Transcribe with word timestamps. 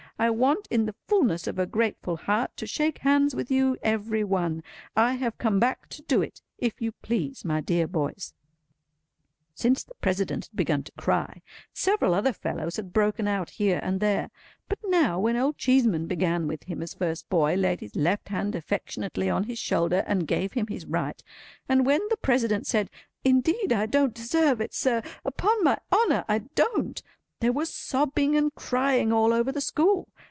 I 0.19 0.29
want 0.29 0.67
in 0.69 0.85
the 0.85 0.93
fulness 1.07 1.47
of 1.47 1.57
a 1.57 1.65
grateful 1.65 2.15
heart 2.15 2.55
to 2.57 2.67
shake 2.67 2.99
hands 2.99 3.33
with 3.33 3.49
you 3.49 3.75
every 3.81 4.23
one. 4.23 4.61
I 4.95 5.13
have 5.15 5.39
come 5.39 5.59
back 5.59 5.89
to 5.89 6.03
do 6.03 6.21
it, 6.21 6.43
if 6.59 6.79
you 6.79 6.91
please, 6.91 7.43
my 7.43 7.59
dear 7.59 7.87
boys." 7.87 8.35
Since 9.55 9.83
the 9.83 9.95
President 9.95 10.45
had 10.45 10.55
begun 10.55 10.83
to 10.83 10.91
cry, 10.91 11.41
several 11.73 12.13
other 12.13 12.33
fellows 12.33 12.75
had 12.75 12.93
broken 12.93 13.27
out 13.27 13.49
here 13.49 13.79
and 13.81 13.99
there: 13.99 14.29
but 14.69 14.77
now, 14.85 15.19
when 15.19 15.35
Old 15.37 15.57
Cheeseman 15.57 16.05
began 16.05 16.45
with 16.45 16.65
him 16.65 16.83
as 16.83 16.93
first 16.93 17.27
boy, 17.27 17.55
laid 17.55 17.79
his 17.79 17.95
left 17.95 18.29
hand 18.29 18.53
affectionately 18.53 19.27
on 19.27 19.45
his 19.45 19.57
shoulder 19.57 20.03
and 20.05 20.27
gave 20.27 20.53
him 20.53 20.67
his 20.67 20.85
right; 20.85 21.23
and 21.67 21.83
when 21.83 21.99
the 22.11 22.17
President 22.17 22.67
said 22.67 22.91
"Indeed, 23.23 23.73
I 23.73 23.87
don't 23.87 24.13
deserve 24.13 24.61
it, 24.61 24.75
sir; 24.75 25.01
upon 25.25 25.63
my 25.63 25.79
honour 25.91 26.25
I 26.29 26.43
don't;" 26.53 27.01
there 27.39 27.51
was 27.51 27.73
sobbing 27.73 28.35
and 28.35 28.53
crying 28.53 29.11
all 29.11 29.33
over 29.33 29.51
the 29.51 29.59
school. 29.59 30.07